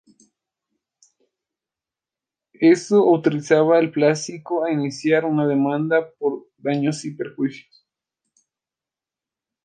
Esto 2.59 2.95
autorizaba 3.03 3.77
al 3.77 3.91
plástico 3.91 4.65
a 4.65 4.71
iniciar 4.71 5.25
una 5.25 5.45
demanda 5.45 6.09
por 6.17 6.47
daños 6.57 7.05
y 7.05 7.11
perjuicios. 7.13 7.85